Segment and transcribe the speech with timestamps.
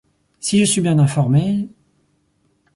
[0.39, 1.69] Si je suis bien informé...